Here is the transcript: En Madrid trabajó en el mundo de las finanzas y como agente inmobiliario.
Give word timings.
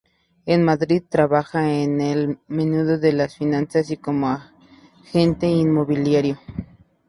En 0.47 0.63
Madrid 0.63 1.03
trabajó 1.07 1.59
en 1.59 2.01
el 2.01 2.39
mundo 2.47 2.97
de 2.97 3.13
las 3.13 3.37
finanzas 3.37 3.91
y 3.91 3.97
como 3.97 4.29
agente 5.03 5.45
inmobiliario. 5.45 6.39